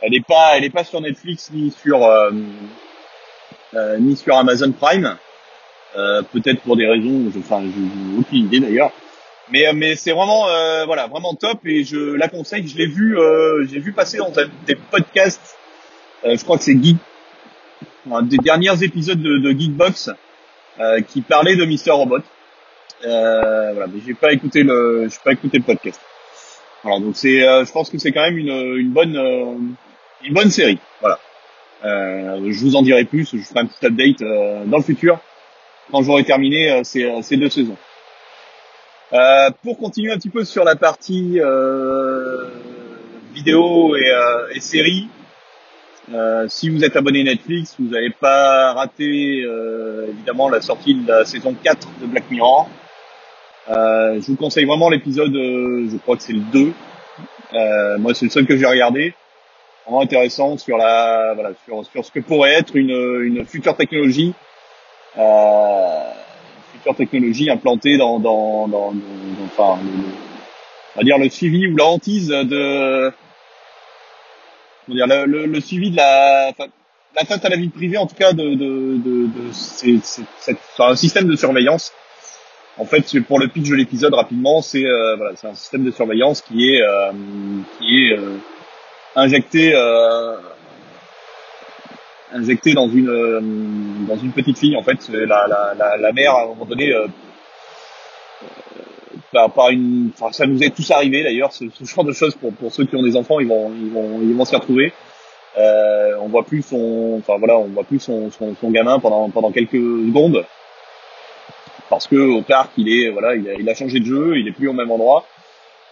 elle 0.00 0.10
n'est 0.10 0.22
pas, 0.22 0.56
elle 0.56 0.64
est 0.64 0.70
pas 0.70 0.84
sur 0.84 1.00
Netflix 1.00 1.50
ni 1.52 1.70
sur 1.70 2.08
ni 4.00 4.16
sur 4.16 4.36
Amazon 4.36 4.72
Prime. 4.72 5.16
Peut-être 6.32 6.62
pour 6.62 6.76
des 6.76 6.86
raisons, 6.86 7.30
je, 7.32 7.38
enfin, 7.38 7.62
aucune 8.18 8.46
idée 8.46 8.60
d'ailleurs. 8.60 8.92
Mais, 9.52 9.66
euh, 9.66 9.72
mais 9.74 9.96
c'est 9.96 10.12
vraiment, 10.12 10.48
euh, 10.48 10.84
voilà, 10.84 11.06
vraiment 11.06 11.34
top 11.34 11.66
et 11.66 11.84
je 11.84 12.14
la 12.14 12.28
conseille. 12.28 12.66
Je 12.68 12.76
l'ai 12.76 12.86
vu, 12.86 13.18
euh, 13.18 13.66
j'ai 13.66 13.80
vu 13.80 13.92
passer 13.92 14.18
dans 14.18 14.32
des 14.66 14.76
podcasts. 14.76 15.56
Euh, 16.24 16.36
je 16.36 16.44
crois 16.44 16.56
que 16.56 16.62
c'est 16.62 16.80
Geek, 16.80 16.96
un 18.10 18.22
des 18.22 18.36
derniers 18.38 18.82
épisodes 18.82 19.20
de, 19.20 19.38
de 19.38 19.50
Geekbox 19.50 20.10
euh, 20.78 21.00
qui 21.00 21.22
parlait 21.22 21.56
de 21.56 21.64
Mister 21.64 21.90
Robot. 21.90 22.18
Euh, 23.06 23.72
voilà, 23.72 23.86
mais 23.86 24.00
j'ai 24.06 24.14
pas 24.14 24.32
écouté 24.32 24.62
le, 24.62 25.08
j'ai 25.10 25.18
pas 25.24 25.32
écouté 25.32 25.58
le 25.58 25.64
podcast. 25.64 26.00
Voilà, 26.82 27.00
donc 27.00 27.16
c'est, 27.16 27.40
je 27.40 27.72
pense 27.72 27.90
que 27.90 27.98
c'est 27.98 28.12
quand 28.12 28.22
même 28.22 28.38
une, 28.38 28.76
une 28.76 28.90
bonne, 28.90 29.76
une 30.22 30.34
bonne 30.34 30.50
série. 30.50 30.78
Voilà. 31.00 31.18
je 31.82 32.60
vous 32.60 32.76
en 32.76 32.82
dirai 32.82 33.04
plus. 33.04 33.28
Je 33.32 33.42
ferai 33.42 33.60
un 33.60 33.66
petit 33.66 33.84
update 33.84 34.20
dans 34.66 34.78
le 34.78 34.82
futur. 34.82 35.18
quand 35.90 36.02
j'aurai 36.02 36.24
terminé 36.24 36.82
ces, 36.84 37.10
ces 37.22 37.36
deux 37.36 37.50
saisons. 37.50 37.76
Euh, 39.12 39.50
pour 39.64 39.76
continuer 39.78 40.12
un 40.12 40.16
petit 40.16 40.28
peu 40.28 40.44
sur 40.44 40.64
la 40.64 40.76
partie 40.76 41.40
euh, 41.40 42.44
vidéo 43.34 43.96
et, 43.96 44.08
euh, 44.08 44.48
et 44.54 44.60
séries, 44.60 45.08
euh, 46.14 46.46
si 46.48 46.68
vous 46.70 46.84
êtes 46.84 46.94
abonné 46.94 47.24
Netflix, 47.24 47.74
vous 47.78 47.88
n'allez 47.88 48.10
pas 48.10 48.72
rater 48.72 49.44
évidemment 50.08 50.48
la 50.48 50.60
sortie 50.60 50.94
de 50.94 51.08
la 51.08 51.24
saison 51.24 51.54
4 51.60 51.88
de 52.00 52.06
Black 52.06 52.30
Mirror. 52.30 52.68
je 53.68 54.26
vous 54.26 54.36
conseille 54.36 54.64
vraiment 54.64 54.88
l'épisode, 54.88 55.32
je 55.32 55.96
crois 55.98 56.16
que 56.16 56.22
c'est 56.22 56.32
le 56.32 56.40
2. 56.52 56.72
moi, 57.98 58.14
c'est 58.14 58.26
le 58.26 58.30
seul 58.30 58.46
que 58.46 58.56
j'ai 58.56 58.66
regardé. 58.66 59.14
Vraiment 59.86 60.02
intéressant 60.02 60.56
sur 60.56 60.76
la, 60.76 61.32
voilà, 61.34 61.50
sur, 61.64 61.84
sur 61.84 62.04
ce 62.04 62.12
que 62.12 62.20
pourrait 62.20 62.52
être 62.52 62.76
une, 62.76 63.22
une 63.22 63.44
future 63.44 63.76
technologie. 63.76 64.34
Euh, 65.18 66.12
technologie 66.96 67.50
implantée 67.50 67.96
dans, 67.96 68.18
dans, 68.18 68.68
dans, 68.68 68.94
enfin, 69.44 69.78
on 70.94 70.98
va 70.98 71.04
dire 71.04 71.18
le 71.18 71.28
suivi 71.28 71.66
ou 71.66 71.76
la 71.76 71.84
hantise 71.86 72.28
de, 72.28 73.12
on 74.88 74.94
dire 74.94 75.06
le, 75.06 75.46
le, 75.46 75.60
suivi 75.60 75.90
de 75.90 75.96
la, 75.96 76.52
l'atteinte 77.16 77.44
à 77.44 77.48
la 77.48 77.56
vie 77.56 77.68
privée, 77.68 77.98
en 77.98 78.06
tout 78.06 78.14
cas 78.14 78.32
de, 78.32 78.54
de, 78.54 78.96
de, 78.98 79.26
de 79.26 79.52
c'est, 79.52 79.98
c'est, 80.02 80.56
un 80.78 80.96
système 80.96 81.26
de 81.26 81.36
surveillance. 81.36 81.92
En 82.78 82.84
fait, 82.84 83.20
pour 83.20 83.38
le 83.38 83.48
pitch 83.48 83.68
de 83.68 83.74
l'épisode 83.74 84.14
rapidement, 84.14 84.62
c'est 84.62 84.84
euh, 84.84 85.16
voilà, 85.16 85.36
c'est 85.36 85.48
un 85.48 85.54
système 85.54 85.84
de 85.84 85.90
surveillance 85.90 86.40
qui 86.40 86.70
est 86.70 86.80
euh, 86.80 87.12
qui 87.78 88.06
est 88.06 88.12
euh, 88.12 88.38
injecté 89.16 89.74
euh, 89.74 90.36
injecté 92.32 92.74
dans 92.74 92.88
une 92.88 93.08
euh, 93.08 93.40
dans 94.08 94.16
une 94.16 94.32
petite 94.32 94.58
fille 94.58 94.76
en 94.76 94.82
fait. 94.82 95.08
La, 95.08 95.46
la, 95.46 95.74
la, 95.78 95.96
la 95.96 96.12
mère 96.12 96.34
à 96.34 96.42
un 96.44 96.46
moment 96.46 96.64
donné 96.64 96.92
euh, 96.92 97.06
euh, 98.42 98.46
par, 99.32 99.52
par 99.52 99.70
une 99.70 100.10
enfin, 100.14 100.32
ça 100.32 100.46
nous 100.46 100.62
est 100.62 100.74
tous 100.74 100.90
arrivé 100.90 101.22
d'ailleurs 101.22 101.52
ce, 101.52 101.64
ce, 101.72 101.84
genre 101.84 102.04
de 102.04 102.12
choses 102.12 102.34
pour 102.34 102.52
pour 102.54 102.72
ceux 102.72 102.84
qui 102.84 102.96
ont 102.96 103.02
des 103.02 103.16
enfants 103.16 103.40
ils 103.40 103.48
vont 103.48 103.72
ils 103.74 103.90
vont 103.90 104.20
ils 104.22 104.34
vont 104.34 104.44
s'y 104.44 104.56
retrouver. 104.56 104.92
Euh, 105.58 106.14
on 106.20 106.28
voit 106.28 106.44
plus 106.44 106.62
son 106.62 107.16
enfin 107.18 107.36
voilà 107.38 107.58
on 107.58 107.66
voit 107.66 107.82
plus 107.84 107.98
son, 107.98 108.30
son, 108.30 108.54
son 108.54 108.70
gamin 108.70 108.98
pendant 109.00 109.28
pendant 109.30 109.50
quelques 109.50 109.72
secondes. 109.72 110.44
Parce 111.88 112.06
que 112.06 112.16
au 112.16 112.42
parc 112.42 112.70
il 112.76 112.88
est 112.88 113.10
voilà 113.10 113.34
il 113.34 113.48
a, 113.48 113.54
il 113.54 113.68
a 113.68 113.74
changé 113.74 113.98
de 114.00 114.04
jeu 114.04 114.38
il 114.38 114.46
est 114.46 114.52
plus 114.52 114.68
au 114.68 114.72
même 114.72 114.90
endroit. 114.90 115.24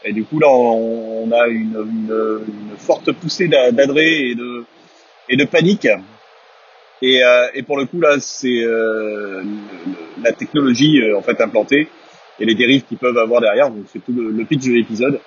Et 0.05 0.13
du 0.13 0.25
coup 0.25 0.39
là 0.39 0.49
on, 0.49 1.25
on 1.25 1.33
a 1.33 1.49
une, 1.49 1.75
une, 1.75 2.41
une 2.47 2.77
forte 2.79 3.11
poussée 3.13 3.49
d'adré 3.49 4.29
et 4.31 4.35
de 4.37 4.65
et 5.29 5.37
de 5.37 5.45
panique 5.45 5.89
et, 7.03 7.23
euh, 7.23 7.49
et 7.55 7.63
pour 7.63 7.77
le 7.77 7.87
coup 7.87 8.01
là, 8.01 8.17
c'est 8.21 8.63
euh, 8.63 9.43
la 10.23 10.33
technologie 10.33 11.01
euh, 11.01 11.19
en 11.19 11.23
fait 11.23 11.41
implantée 11.41 11.89
et 12.41 12.45
les 12.45 12.55
dérives 12.55 12.85
qu'ils 12.85 12.99
peuvent 12.99 13.19
avoir 13.19 13.41
derrière. 13.41 13.71
Donc 13.71 13.85
c'est 13.93 14.05
tout 14.05 14.13
le, 14.13 14.45
pitch 14.45 14.67
de 14.67 14.73
l'épisode 14.73 15.21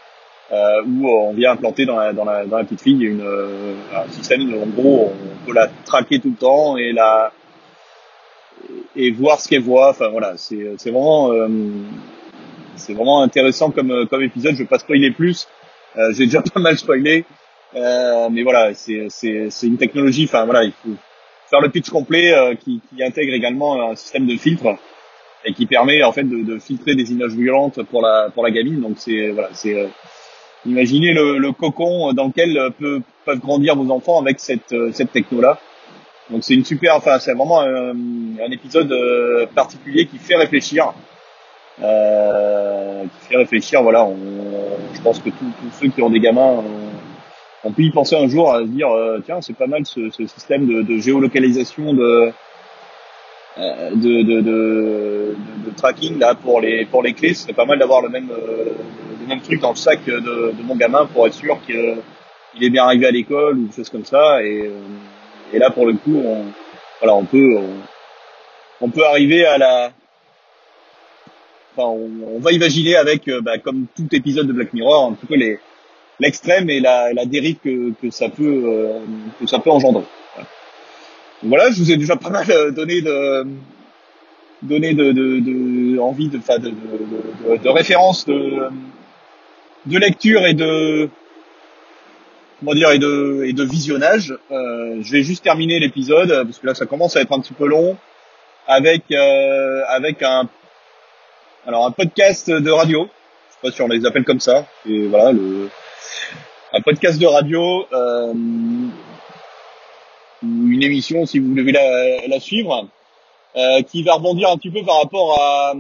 euh, 0.52 0.84
où 0.86 1.08
on 1.08 1.34
vient 1.34 1.52
implanter 1.52 1.86
dans 1.86 1.98
la, 1.98 2.14
dans 2.14 2.26
la, 2.26 2.46
dans 2.46 2.58
la 2.58 2.64
petite 2.64 2.82
fille 2.82 3.04
une, 3.04 3.22
un 3.22 4.12
système. 4.12 4.42
En 4.54 4.68
gros, 4.68 5.14
on 5.14 5.46
peut 5.46 5.54
la 5.54 5.70
traquer 5.86 6.20
tout 6.20 6.30
le 6.30 6.36
temps 6.36 6.78
et 6.78 6.92
la 6.92 7.32
et 8.96 9.12
voir 9.12 9.40
ce 9.40 9.48
qu'elle 9.48 9.62
voit. 9.62 9.90
Enfin 9.90 10.10
voilà, 10.10 10.34
c'est 10.38 10.76
c'est 10.78 10.92
vraiment 10.92 11.32
c'est 12.76 12.94
vraiment 12.94 13.22
intéressant 13.22 13.72
comme 13.72 14.08
comme 14.10 14.24
épisode. 14.24 14.54
Je 14.54 14.60
vais 14.60 14.66
pas 14.66 14.80
spoiler 14.80 15.12
plus. 15.12 15.48
J'ai 16.12 16.26
déjà 16.26 16.42
pas 16.54 16.60
mal 16.60 16.78
spoilé. 16.78 17.26
Euh, 17.76 18.30
mais 18.30 18.44
voilà, 18.44 18.74
c'est 18.74 19.08
c'est 19.10 19.50
c'est 19.50 19.68
une 19.68 19.78
technologie. 19.78 20.26
Enfin 20.26 20.46
voilà, 20.46 20.64
il 20.64 20.72
faut 20.72 20.90
faire 21.52 21.62
le 21.62 21.70
pitch 21.70 21.90
complet 21.90 22.34
euh, 22.34 22.56
qui, 22.56 22.82
qui, 22.90 23.04
intègre 23.04 23.34
également 23.34 23.90
un 23.90 23.96
système 23.96 24.26
de 24.26 24.36
filtre 24.38 24.78
et 25.46 25.54
qui 25.54 25.66
permet 25.66 26.02
en 26.02 26.12
fait 26.12 26.24
de, 26.24 26.44
de 26.44 26.58
filtrer 26.60 26.96
des 26.96 27.12
images 27.12 27.34
violentes 27.34 27.84
pour 27.84 28.02
la 28.02 28.30
pour 28.34 28.44
la 28.44 28.52
gamine. 28.52 28.82
Donc 28.82 28.96
c'est 28.98 29.30
voilà, 29.30 29.50
c'est 29.54 29.76
euh, 29.76 29.88
imaginez 30.66 31.14
le, 31.14 31.38
le, 31.38 31.52
cocon 31.52 32.14
dans 32.14 32.28
lequel 32.28 32.58
peut, 32.80 33.02
peuvent 33.26 33.40
grandir 33.40 33.76
vos 33.76 33.92
enfants 33.92 34.20
avec 34.20 34.40
cette 34.40 34.72
euh, 34.72 34.92
cette 34.94 35.12
techno 35.12 35.42
là. 35.42 35.60
Donc 36.30 36.44
c'est 36.44 36.54
une 36.54 36.64
super, 36.64 36.96
enfin 36.96 37.20
c'est 37.20 37.34
vraiment 37.34 37.60
un, 37.62 37.92
un, 37.92 38.52
épisode 38.52 38.94
particulier 39.54 40.06
qui 40.06 40.18
fait 40.18 40.38
réfléchir. 40.38 40.94
Euh, 41.82 43.04
qui 43.04 43.28
fait 43.28 43.38
réfléchir, 43.38 43.82
voilà, 43.82 44.06
on, 44.06 44.16
je 44.94 45.02
pense 45.02 45.20
que 45.20 45.30
tous 45.30 45.72
ceux 45.80 45.88
qui 45.90 46.02
ont 46.02 46.10
des 46.10 46.20
gamins 46.20 46.64
on 47.64 47.72
peut 47.72 47.84
y 47.84 47.92
penser 47.92 48.16
un 48.16 48.28
jour 48.28 48.54
à 48.54 48.60
se 48.60 48.66
dire 48.66 48.90
euh, 48.90 49.20
tiens 49.24 49.42
c'est 49.42 49.56
pas 49.56 49.68
mal 49.68 49.86
ce, 49.86 50.10
ce 50.10 50.26
système 50.28 50.66
de, 50.66 50.82
de, 50.82 50.98
géolocalisation 50.98 51.94
de, 51.94 52.32
euh, 53.58 53.90
de, 53.92 54.24
de, 54.24 54.42
de, 54.42 55.36
de, 55.66 55.72
tracking 55.76 56.18
là 56.20 56.36
pour 56.36 56.62
les 56.62 56.86
pour 56.86 57.04
les 57.04 57.14
clés. 57.14 57.34
C'est 57.34 57.54
pas 57.54 57.66
mal 57.66 57.80
d'avoir 57.80 58.02
le 58.02 58.10
même 58.10 58.32
euh, 58.32 58.72
le 59.22 59.28
même 59.28 59.42
truc 59.42 59.62
dans 59.62 59.72
le 59.72 59.76
sac 59.76 60.04
de, 60.06 60.20
de 60.20 60.64
mon 60.64 60.76
gamin 60.76 61.06
pour 61.06 61.28
être 61.28 61.34
sûr 61.34 61.60
qu'il 61.66 62.64
est 62.64 62.70
bien 62.70 62.86
arrivé 62.86 63.06
à 63.06 63.12
l'école 63.12 63.58
ou 63.58 63.68
des 63.68 63.74
choses 63.74 63.90
comme 63.90 64.06
ça. 64.06 64.44
Et, 64.44 64.70
et 65.54 65.60
là 65.60 65.70
pour 65.70 65.86
le 65.86 65.94
coup 65.94 66.16
on 66.18 66.46
voilà 67.00 67.16
on 67.16 67.26
peut 67.26 67.58
on, 68.80 68.90
peut 68.90 69.06
arriver 69.06 69.46
à 69.46 69.58
la 69.60 69.92
enfin 71.76 71.88
on, 71.88 72.36
on 72.36 72.40
va 72.40 72.52
imaginer 72.52 72.96
avec 72.96 73.30
bah, 73.44 73.60
comme 73.60 73.86
tout 73.96 74.08
épisode 74.14 74.48
de 74.48 74.54
Black 74.54 74.74
Mirror 74.74 75.10
un 75.10 75.14
petit 75.14 75.28
peu 75.28 75.36
les 75.36 75.60
l'extrême 76.22 76.70
et 76.70 76.80
la, 76.80 77.12
la 77.14 77.26
dérive 77.26 77.58
que, 77.64 77.92
que 78.02 78.10
ça 78.12 78.30
peut 78.30 78.64
euh, 78.66 79.00
que 79.40 79.48
ça 79.48 79.60
peut 79.60 79.72
engendrer. 79.72 80.06
Voilà. 81.44 81.72
je 81.72 81.80
vous 81.80 81.92
ai 81.92 81.98
déjà 81.98 82.16
pas 82.16 82.30
mal 82.30 82.46
euh, 82.50 82.72
donné 82.72 83.02
de 83.02 83.48
donné 84.62 84.94
de, 84.94 85.12
de, 85.12 85.40
de 85.40 86.00
envie 86.00 86.28
de, 86.30 86.38
de, 86.38 86.70
de, 86.70 87.58
de, 87.58 87.70
références 87.70 88.28
de, 88.28 88.70
de 89.88 89.98
lecture 89.98 90.46
et 90.46 90.54
de 90.54 91.10
comment 92.60 92.76
dire 92.76 92.92
et 92.92 93.00
de 93.00 93.44
et 93.48 93.54
de 93.54 93.64
visionnage. 93.64 94.38
Euh, 94.52 95.00
je 95.02 95.12
vais 95.12 95.24
juste 95.24 95.44
terminer 95.44 95.80
l'épisode 95.80 96.44
parce 96.44 96.60
que 96.60 96.68
là 96.68 96.76
ça 96.76 96.86
commence 96.86 97.18
à 97.18 97.22
être 97.22 97.32
un 97.32 97.40
petit 97.40 97.54
peu 97.54 97.66
long 97.66 97.98
avec 98.68 99.04
euh, 99.12 99.82
avec 99.88 100.22
un 100.22 100.48
alors 101.66 101.88
un 101.88 101.92
podcast 101.92 102.52
de 102.52 102.70
radio. 102.70 103.08
Je 103.08 103.54
sais 103.54 103.60
pas 103.64 103.76
si 103.76 103.82
on 103.82 103.88
les 103.88 104.06
appelle 104.06 104.24
comme 104.24 104.40
ça. 104.40 104.68
Et 104.88 105.08
voilà 105.08 105.32
le 105.32 105.70
un 106.74 106.82
podcast 106.82 107.20
de 107.20 107.26
radio 107.26 107.86
euh, 107.92 108.34
une 110.44 110.84
émission 110.84 111.26
si 111.26 111.40
vous 111.40 111.54
devez 111.54 111.72
la, 111.72 112.28
la 112.28 112.40
suivre, 112.40 112.88
euh, 113.56 113.82
qui 113.82 114.04
va 114.04 114.14
rebondir 114.14 114.50
un 114.50 114.58
petit 114.58 114.72
peu 114.72 114.84
par 114.84 115.02
rapport 115.02 115.40
à, 115.40 115.74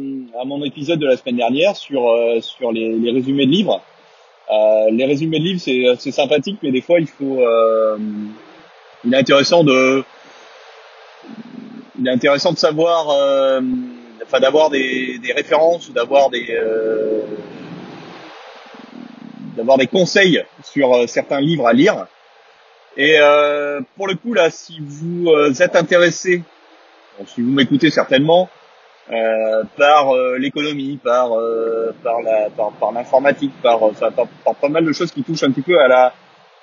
mon 0.45 0.63
épisode 0.63 0.99
de 0.99 1.07
la 1.07 1.17
semaine 1.17 1.37
dernière 1.37 1.75
sur 1.75 2.09
euh, 2.09 2.41
sur 2.41 2.71
les, 2.71 2.97
les, 2.97 3.11
résumés 3.11 3.45
de 3.45 3.51
livres. 3.51 3.81
Euh, 4.51 4.91
les 4.91 5.05
résumés 5.05 5.39
de 5.39 5.45
livres 5.45 5.61
c'est 5.61 5.83
c'est 5.97 6.11
sympathique, 6.11 6.59
mais 6.61 6.71
des 6.71 6.81
fois 6.81 6.99
il 6.99 7.07
faut 7.07 7.39
euh, 7.39 7.97
il 9.05 9.13
est 9.13 9.17
intéressant 9.17 9.63
de 9.63 10.03
il 11.99 12.07
est 12.07 12.11
intéressant 12.11 12.51
de 12.51 12.57
savoir 12.57 13.07
enfin 14.23 14.39
d'avoir 14.39 14.69
des, 14.69 15.17
des 15.19 15.31
références 15.31 15.87
ou 15.89 15.93
d'avoir 15.93 16.29
des 16.29 16.47
d'avoir 19.55 19.77
des 19.77 19.87
conseils 19.87 20.43
sur 20.63 20.93
euh, 20.93 21.07
certains 21.07 21.41
livres 21.41 21.67
à 21.67 21.73
lire. 21.73 22.07
Et 22.97 23.17
euh, 23.19 23.81
pour 23.95 24.07
le 24.07 24.15
coup 24.15 24.33
là, 24.33 24.49
si 24.49 24.79
vous 24.81 25.29
euh, 25.29 25.53
êtes 25.53 25.75
intéressé, 25.75 26.43
si 27.25 27.41
vous 27.41 27.51
m'écoutez 27.51 27.89
certainement, 27.89 28.49
euh, 29.11 29.63
par 29.77 30.13
l'économie, 30.37 30.97
par 31.03 31.31
par 32.03 32.21
la 32.21 32.49
par, 32.49 32.71
par 32.73 32.91
l'informatique, 32.91 33.51
par, 33.61 33.79
par, 33.91 34.27
par 34.43 34.55
pas 34.55 34.69
mal 34.69 34.85
de 34.85 34.93
choses 34.93 35.11
qui 35.11 35.23
touchent 35.23 35.43
un 35.43 35.51
petit 35.51 35.61
peu 35.61 35.79
à 35.79 35.87
la 35.87 36.13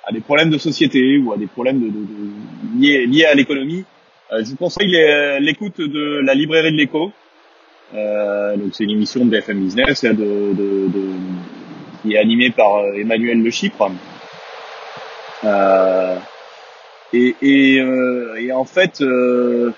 à 0.05 0.11
des 0.11 0.21
problèmes 0.21 0.49
de 0.49 0.57
société 0.57 1.17
ou 1.17 1.33
à 1.33 1.37
des 1.37 1.47
problèmes 1.47 1.79
de, 1.79 1.87
de, 1.87 1.91
de 1.91 2.81
liés 2.81 3.05
liés 3.05 3.25
à 3.25 3.35
l'économie, 3.35 3.85
je 4.31 4.49
vous 4.49 4.55
conseille 4.55 4.95
l'écoute 5.39 5.79
de 5.79 6.21
la 6.23 6.33
librairie 6.33 6.71
de 6.71 6.77
l'écho. 6.77 7.11
donc 7.93 8.73
c'est 8.73 8.83
une 8.85 8.91
émission 8.91 9.25
de 9.25 9.29
BFM 9.29 9.59
Business 9.59 10.03
de, 10.03 10.13
de 10.13 10.89
qui 12.01 12.13
est 12.13 12.17
animé 12.17 12.49
par 12.49 12.77
euh, 12.77 12.93
Emmanuel 12.93 13.41
Le 13.41 13.51
Chypre. 13.51 13.91
Euh, 15.43 16.17
et, 17.13 17.35
et, 17.41 17.79
euh, 17.79 18.35
et, 18.39 18.51
en 18.51 18.65
fait, 18.65 19.01
euh, 19.01 19.71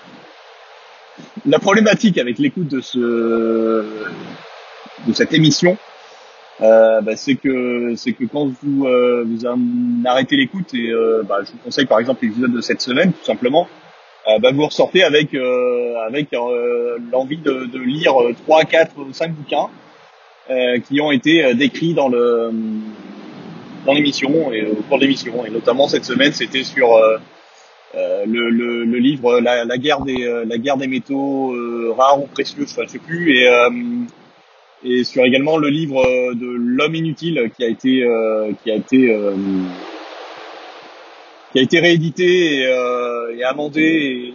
la 1.46 1.58
problématique 1.58 2.18
avec 2.18 2.38
l'écoute 2.38 2.68
de 2.68 2.80
ce 2.80 2.98
de 5.06 5.12
cette 5.12 5.32
émission, 5.32 5.78
euh, 6.60 7.00
bah, 7.00 7.16
c'est 7.16 7.36
que 7.36 7.94
c'est 7.96 8.12
que 8.12 8.24
quand 8.24 8.46
vous 8.62 8.86
vous 8.86 9.46
arrêtez 10.06 10.36
l'écoute 10.36 10.74
et 10.74 10.92
bah, 11.26 11.38
je 11.44 11.52
vous 11.52 11.58
conseille 11.58 11.86
par 11.86 11.98
exemple 11.98 12.24
l'épisode 12.24 12.52
de 12.52 12.60
cette 12.60 12.80
semaine 12.80 13.12
tout 13.12 13.24
simplement, 13.24 13.66
bah, 14.26 14.50
vous 14.52 14.66
ressortez 14.66 15.02
avec 15.02 15.34
avec 15.34 16.28
l'envie 17.10 17.38
de, 17.38 17.66
de, 17.66 17.78
lire 17.78 18.14
3, 18.44 18.64
4, 18.64 18.92
5 19.12 19.32
bouquins 19.32 19.68
euh, 20.50 20.80
qui 20.80 21.00
ont 21.00 21.12
été 21.12 21.44
euh, 21.44 21.54
décrits 21.54 21.94
dans 21.94 22.08
le 22.08 22.50
dans 23.86 23.92
l'émission 23.92 24.52
et 24.52 24.66
au 24.66 24.74
cours 24.74 24.98
de 24.98 25.04
l'émission 25.04 25.46
et 25.46 25.50
notamment 25.50 25.86
cette 25.86 26.04
semaine 26.04 26.32
c'était 26.32 26.64
sur 26.64 26.96
euh, 26.96 27.16
le, 28.26 28.50
le, 28.50 28.84
le, 28.84 28.98
livre 28.98 29.38
la, 29.38 29.64
la, 29.64 29.78
guerre 29.78 30.00
des 30.00 30.42
la 30.44 30.58
guerre 30.58 30.78
des 30.78 30.88
métaux 30.88 31.54
rares 31.96 32.20
ou 32.20 32.26
précieux, 32.26 32.66
je 32.66 32.88
sais 32.88 32.98
plus, 32.98 33.36
et 33.36 33.46
et 34.82 35.04
sur 35.04 35.24
également 35.24 35.58
le 35.58 35.68
livre 35.68 36.02
de 36.34 36.46
l'homme 36.46 36.96
inutile 36.96 37.50
qui 37.56 37.62
a 37.64 37.68
été 37.68 38.04
qui 38.64 38.70
a 38.70 38.74
été 38.74 39.16
qui 41.52 41.58
a 41.58 41.62
été 41.62 41.78
réédité 41.78 42.62
et, 42.62 43.38
et 43.38 43.44
amendé 43.44 44.34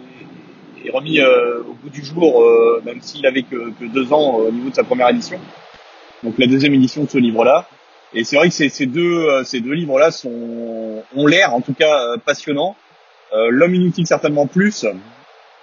et, 0.84 0.90
remis 0.90 1.20
au 1.20 1.74
bout 1.82 1.90
du 1.90 2.04
jour, 2.04 2.44
même 2.86 3.02
s'il 3.02 3.26
avait 3.26 3.42
que, 3.42 3.72
que, 3.78 3.84
deux 3.84 4.12
ans 4.12 4.36
au 4.36 4.50
niveau 4.50 4.70
de 4.70 4.74
sa 4.74 4.84
première 4.84 5.10
édition. 5.10 5.38
Donc 6.22 6.34
la 6.38 6.46
deuxième 6.46 6.74
édition 6.74 7.04
de 7.04 7.10
ce 7.10 7.18
livre-là. 7.18 7.68
Et 8.14 8.24
c'est 8.24 8.36
vrai 8.36 8.48
que 8.48 8.54
ces, 8.54 8.86
deux, 8.86 9.44
ces 9.44 9.60
deux 9.60 9.72
livres-là 9.72 10.10
sont, 10.10 11.02
ont 11.14 11.26
l'air, 11.26 11.54
en 11.54 11.60
tout 11.60 11.74
cas, 11.74 12.16
passionnants. 12.24 12.74
Euh, 13.32 13.48
L'homme 13.50 13.74
inutile 13.74 14.06
certainement 14.06 14.46
plus 14.46 14.86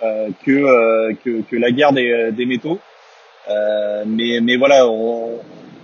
euh, 0.04 0.30
que, 0.46 0.52
euh, 0.52 1.14
que, 1.24 1.42
que 1.42 1.56
la 1.56 1.72
guerre 1.72 1.94
des, 1.94 2.46
métaux. 2.46 2.80
mais 4.06 4.40
mais 4.42 4.56
voilà, 4.58 4.88
on, 4.88 5.40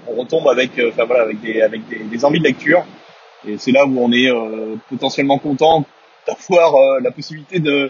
retombe 0.08 0.48
avec, 0.48 0.72
enfin 0.90 1.06
voilà, 1.06 1.24
avec 1.24 1.42
des 1.42 1.62
avec 1.62 1.82
des, 1.88 2.26
envies 2.26 2.40
de 2.40 2.44
lecture. 2.46 2.86
Et 3.48 3.58
c'est 3.58 3.72
là 3.72 3.86
où 3.86 4.00
on 4.00 4.12
est 4.12 4.30
potentiellement 4.90 5.40
content 5.40 5.86
d'avoir 6.28 7.00
la 7.02 7.12
possibilité 7.12 7.60
de 7.60 7.90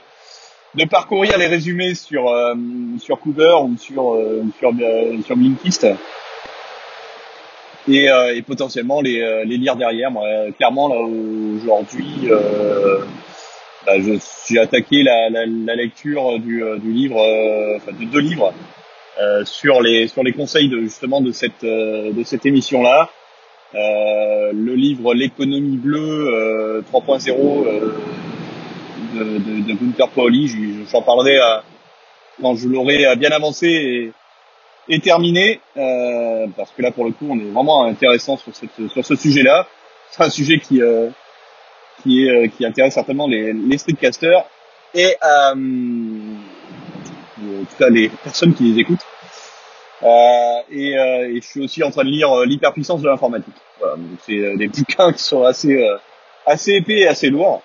de 0.75 0.85
parcourir 0.85 1.37
les 1.37 1.47
résumés 1.47 1.95
sur 1.95 2.33
sur 2.99 3.19
Cooper 3.19 3.55
ou 3.63 3.75
sur 3.77 4.17
sur 5.25 5.35
Blinkist 5.35 5.87
et, 7.87 8.07
et 8.35 8.41
potentiellement 8.41 9.01
les 9.01 9.43
les 9.45 9.57
lire 9.57 9.75
derrière. 9.75 10.11
Moi, 10.11 10.25
clairement 10.57 10.87
là 10.87 10.99
aujourd'hui 11.01 12.29
bah, 13.85 13.93
je 13.99 14.13
suis 14.19 14.59
attaqué 14.59 15.01
la, 15.01 15.29
la, 15.29 15.45
la 15.47 15.75
lecture 15.75 16.37
du, 16.39 16.63
euh, 16.63 16.77
du 16.77 16.91
livre, 16.91 17.19
euh, 17.19 17.77
enfin 17.77 17.91
de 17.93 18.05
deux 18.05 18.19
livres 18.19 18.53
euh, 19.19 19.43
sur 19.43 19.81
les 19.81 20.07
sur 20.07 20.23
les 20.23 20.33
conseils 20.33 20.69
de 20.69 20.81
justement 20.81 21.19
de 21.19 21.31
cette 21.31 21.63
de 21.65 22.23
cette 22.23 22.45
émission 22.45 22.83
là. 22.83 23.09
le 23.73 24.73
livre 24.75 25.13
L'économie 25.15 25.77
bleue 25.77 26.83
3.0 26.93 27.65
de, 29.15 29.23
de, 29.23 29.67
de 29.67 29.73
Gunther 29.73 30.09
Pauli, 30.09 30.85
j'en 30.91 31.01
parlerai 31.01 31.39
quand 32.39 32.55
je 32.55 32.67
l'aurai 32.67 33.15
bien 33.15 33.31
avancé 33.31 33.67
et, 33.67 34.11
et 34.89 34.99
terminé, 34.99 35.61
euh, 35.77 36.47
parce 36.57 36.71
que 36.71 36.81
là 36.81 36.91
pour 36.91 37.05
le 37.05 37.11
coup 37.11 37.27
on 37.29 37.39
est 37.39 37.51
vraiment 37.51 37.85
intéressant 37.85 38.37
sur, 38.37 38.55
cette, 38.55 38.87
sur 38.89 39.05
ce 39.05 39.15
sujet-là. 39.15 39.67
C'est 40.09 40.23
un 40.23 40.29
sujet 40.29 40.59
qui, 40.59 40.81
euh, 40.81 41.09
qui, 42.01 42.25
est, 42.25 42.29
euh, 42.29 42.47
qui 42.47 42.65
intéresse 42.65 42.93
certainement 42.93 43.27
les, 43.27 43.53
les 43.53 43.77
streetcasters 43.77 44.43
et 44.93 45.15
euh, 45.23 45.53
en 47.39 47.65
tout 47.65 47.77
cas 47.77 47.89
les 47.89 48.09
personnes 48.09 48.53
qui 48.53 48.63
les 48.63 48.81
écoutent. 48.81 49.05
Euh, 50.03 50.07
et, 50.71 50.93
et, 50.93 51.41
je 51.41 51.47
suis 51.47 51.63
aussi 51.63 51.83
en 51.83 51.91
train 51.91 52.03
de 52.03 52.09
lire 52.09 52.35
l'hyperpuissance 52.45 53.01
de 53.01 53.07
l'informatique. 53.07 53.53
Voilà, 53.79 53.97
c'est 54.25 54.55
des 54.57 54.67
bouquins 54.67 55.13
qui 55.13 55.23
sont 55.23 55.43
assez 55.43 55.87
assez 56.45 56.73
épais 56.73 57.01
et 57.01 57.07
assez 57.07 57.29
lourds. 57.29 57.61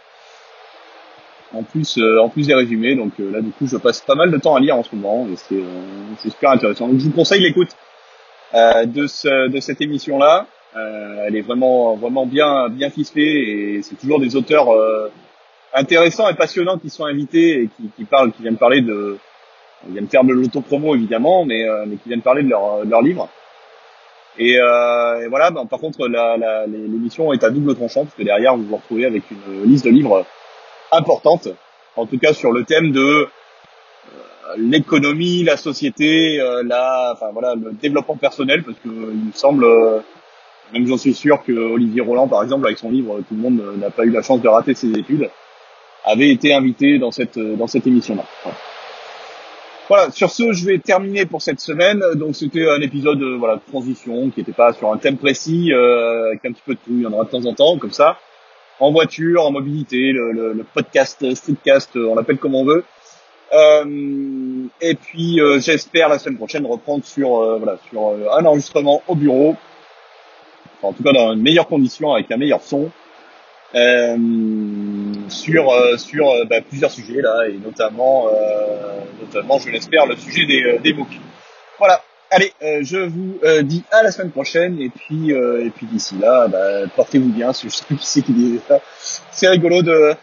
En 1.57 1.63
plus, 1.63 1.99
en 2.21 2.29
plus 2.29 2.47
des 2.47 2.55
résumés, 2.55 2.95
donc 2.95 3.13
là 3.19 3.41
du 3.41 3.51
coup 3.51 3.67
je 3.67 3.77
passe 3.77 4.01
pas 4.01 4.15
mal 4.15 4.31
de 4.31 4.39
temps 4.39 4.55
à 4.55 4.61
lire 4.61 4.77
en 4.77 4.83
ce 4.83 4.95
moment 4.95 5.27
et 5.33 5.37
c'est 5.37 5.63
c'est 6.19 6.31
super 6.31 6.51
intéressant. 6.51 6.89
Donc 6.89 6.99
je 7.01 7.05
vous 7.05 7.13
conseille 7.13 7.41
l'écoute 7.41 7.71
de 8.53 9.07
ce, 9.07 9.49
de 9.49 9.61
cette 9.61 9.81
émission 9.81 10.19
là. 10.19 10.47
Euh, 10.77 11.25
elle 11.27 11.37
est 11.37 11.41
vraiment 11.41 11.97
vraiment 11.97 12.27
bien 12.27 12.69
bien 12.69 12.91
ficelée 12.91 13.23
et 13.79 13.83
c'est 13.83 13.95
toujours 13.95 14.21
des 14.21 14.37
auteurs 14.37 14.69
euh, 14.75 15.11
intéressants 15.73 16.29
et 16.29 16.35
passionnants 16.35 16.79
qui 16.79 16.91
sont 16.91 17.05
invités 17.07 17.63
et 17.63 17.69
qui, 17.69 17.91
qui 17.97 18.05
parlent, 18.05 18.33
qui 18.33 18.43
viennent 18.43 18.59
parler 18.59 18.83
de, 18.83 19.17
ils 19.87 19.93
viennent 19.93 20.09
faire 20.09 20.25
de 20.25 20.33
l'autopromo 20.33 20.95
évidemment, 20.95 21.45
mais, 21.45 21.69
euh, 21.69 21.85
mais 21.87 21.97
qui 21.97 22.09
viennent 22.09 22.23
parler 22.23 22.43
de 22.43 22.49
leur, 22.49 22.85
de 22.85 22.91
leur 22.91 23.03
livre. 23.03 23.29
Et, 24.39 24.59
euh, 24.59 25.25
et 25.25 25.29
voilà, 25.29 25.51
ben, 25.51 25.65
par 25.67 25.79
contre, 25.79 26.09
la, 26.09 26.37
la, 26.37 26.67
l'émission 26.67 27.33
est 27.33 27.43
à 27.43 27.51
double 27.51 27.75
tranchant 27.75 28.05
parce 28.05 28.15
que 28.15 28.23
derrière, 28.23 28.57
vous 28.57 28.65
vous 28.65 28.77
retrouvez 28.77 29.07
avec 29.07 29.23
une 29.31 29.65
liste 29.65 29.85
de 29.85 29.91
livres 29.91 30.27
importante, 30.93 31.49
en 31.97 32.07
tout 32.07 32.19
cas 32.19 32.33
sur 32.33 32.53
le 32.53 32.65
thème 32.65 32.93
de 32.93 33.29
l'économie, 34.59 35.43
la 35.43 35.57
société, 35.57 36.39
la, 36.65 37.13
enfin 37.15 37.31
voilà, 37.33 37.55
le 37.55 37.73
développement 37.73 38.17
personnel, 38.17 38.63
parce 38.63 38.79
que 38.79 38.89
il 38.89 39.27
me 39.27 39.33
semble 39.33 39.67
même 40.73 40.87
j'en 40.87 40.97
suis 40.97 41.15
sûr 41.15 41.43
que 41.45 41.53
Olivier 41.53 42.01
Roland, 42.01 42.29
par 42.29 42.43
exemple, 42.43 42.67
avec 42.67 42.79
son 42.79 42.91
livre 42.91 43.21
Tout 43.29 43.35
le 43.35 43.41
monde 43.41 43.63
n'a 43.79 43.91
pas 43.91 44.05
eu 44.05 44.11
la 44.11 44.23
chance 44.23 44.41
de 44.41 44.49
rater 44.49 44.75
ses 44.75 44.91
études, 44.91 45.31
avait 46.05 46.31
été 46.31 46.55
invité 46.55 46.99
dans 46.99 47.11
cette 47.11 47.39
dans 47.39 47.67
cette 47.67 47.87
émission-là. 47.87 48.25
Voilà. 49.89 50.11
Sur 50.11 50.31
ce, 50.31 50.53
je 50.53 50.67
vais 50.67 50.79
terminer 50.79 51.27
pour 51.27 51.43
cette 51.43 51.61
semaine. 51.61 52.01
Donc 52.17 52.35
c'était 52.35 52.69
un 52.69 52.81
épisode 52.81 53.23
voilà 53.39 53.57
de 53.57 53.71
transition 53.71 54.31
qui 54.31 54.41
n'était 54.41 54.53
pas 54.53 54.73
sur 54.73 54.93
un 54.93 54.97
thème 54.99 55.17
précis, 55.17 55.73
euh, 55.73 56.29
avec 56.29 56.45
un 56.45 56.53
petit 56.53 56.63
peu 56.67 56.75
de 56.75 56.81
tout. 56.85 56.91
Il 56.91 57.03
y 57.03 57.07
en 57.07 57.13
aura 57.13 57.25
de 57.25 57.31
temps 57.31 57.45
en 57.45 57.55
temps, 57.55 57.79
comme 57.79 57.93
ça, 57.93 58.19
en 58.81 58.93
voiture, 58.93 59.45
en 59.45 59.51
mobilité, 59.51 60.13
le, 60.13 60.33
le, 60.33 60.53
le 60.53 60.65
podcast, 60.65 61.35
streetcast, 61.35 61.97
on 61.97 62.15
l'appelle 62.15 62.39
comme 62.39 62.55
on 62.55 62.65
veut. 62.65 62.85
Euh, 63.53 64.67
et 64.81 64.97
puis 64.97 65.41
euh, 65.41 65.61
j'espère 65.61 66.09
la 66.09 66.19
semaine 66.19 66.37
prochaine 66.37 66.67
reprendre 66.67 67.05
sur 67.05 67.41
euh, 67.41 67.59
voilà 67.59 67.79
sur 67.89 68.09
euh, 68.09 68.27
un 68.37 68.45
enregistrement 68.45 69.05
au 69.07 69.15
bureau 69.15 69.55
en 70.83 70.93
tout 70.93 71.05
cas 71.05 71.13
dans 71.13 71.33
une 71.33 71.43
meilleure 71.43 71.69
condition 71.69 72.13
avec 72.13 72.29
un 72.33 72.39
meilleur 72.39 72.61
son 72.61 72.91
euh, 73.77 74.17
sur 75.29 75.71
euh, 75.71 75.97
sur 75.97 76.29
euh, 76.29 76.45
bah, 76.45 76.61
plusieurs 76.61 76.91
sujets 76.91 77.23
là 77.23 77.47
et 77.49 77.53
notamment 77.53 78.27
notamment 79.21 79.61
je 79.61 79.71
l'espère 79.71 80.07
le 80.07 80.17
sujet 80.17 80.45
des 80.45 80.81
des 80.81 80.93
MOOC. 80.93 81.21
Voilà. 81.79 82.03
Allez, 82.31 82.53
je 82.61 82.99
vous 82.99 83.39
dis 83.63 83.85
à 83.91 84.03
la 84.03 84.11
semaine 84.11 84.31
prochaine 84.31 84.81
et 84.81 84.91
puis 84.91 85.31
et 85.31 85.71
puis 85.71 85.87
d'ici 85.87 86.17
là, 86.19 86.49
bah, 86.49 86.87
portez-vous 86.95 87.29
bien. 87.29 87.53
Je 87.53 87.69
sais 87.69 87.85
plus 87.85 87.97
qui 87.97 88.07
c'est 88.07 88.23
qui 88.23 88.33
dit 88.33 88.61
ça. 88.67 88.81
C'est 89.31 89.49
rigolo 89.49 89.83
de, 89.83 90.15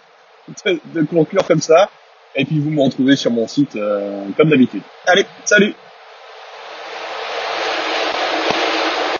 de, 0.66 0.80
de 0.94 1.02
conclure 1.06 1.46
comme 1.46 1.62
ça. 1.62 1.90
Et 2.36 2.46
puis 2.46 2.60
vous 2.60 2.72
me 2.72 2.82
retrouvez 2.82 3.16
sur 3.16 3.32
mon 3.32 3.48
site 3.48 3.78
comme 4.38 4.50
d'habitude. 4.50 4.82
Allez, 5.08 5.26
salut 5.46 5.74